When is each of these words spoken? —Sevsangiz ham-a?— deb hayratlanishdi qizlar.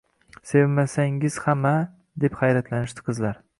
—Sevsangiz 0.51 1.37
ham-a?— 1.45 1.75
deb 2.25 2.41
hayratlanishdi 2.43 3.09
qizlar. 3.11 3.43